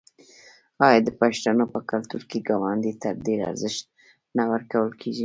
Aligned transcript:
آیا 0.87 0.99
د 1.07 1.09
پښتنو 1.21 1.65
په 1.73 1.79
کلتور 1.89 2.21
کې 2.29 2.39
ګاونډي 2.47 2.93
ته 3.01 3.09
ډیر 3.25 3.39
ارزښت 3.51 3.83
نه 4.37 4.43
ورکول 4.51 4.89
کیږي؟ 5.01 5.19